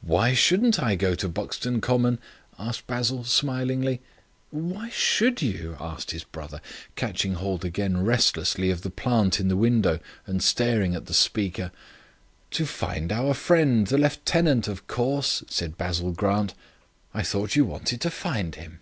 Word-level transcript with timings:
"Why 0.00 0.32
shouldn't 0.32 0.80
I 0.80 0.94
go 0.94 1.16
to 1.16 1.28
Buxton 1.28 1.80
Common?" 1.80 2.20
asked 2.56 2.86
Basil, 2.86 3.24
smiling. 3.24 3.98
"Why 4.50 4.88
should 4.90 5.42
you?" 5.42 5.76
said 5.98 6.12
his 6.12 6.22
brother, 6.22 6.60
catching 6.94 7.34
hold 7.34 7.64
again 7.64 8.04
restlessly 8.04 8.70
of 8.70 8.82
the 8.82 8.90
plant 8.90 9.40
in 9.40 9.48
the 9.48 9.56
window 9.56 9.98
and 10.24 10.40
staring 10.40 10.94
at 10.94 11.06
the 11.06 11.14
speaker. 11.14 11.72
"To 12.52 12.64
find 12.64 13.10
our 13.10 13.34
friend, 13.34 13.88
the 13.88 13.98
lieutenant, 13.98 14.68
of 14.68 14.86
course," 14.86 15.42
said 15.48 15.76
Basil 15.76 16.12
Grant. 16.12 16.54
"I 17.12 17.24
thought 17.24 17.56
you 17.56 17.64
wanted 17.64 18.00
to 18.02 18.10
find 18.10 18.54
him?" 18.54 18.78